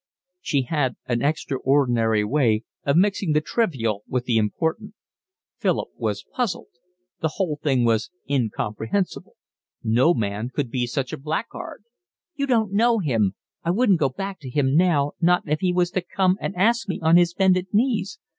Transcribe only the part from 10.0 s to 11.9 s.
man could be such a blackguard."